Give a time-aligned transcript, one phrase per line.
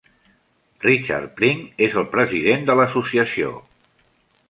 [0.85, 3.57] Richard Pring és el president de l'associació.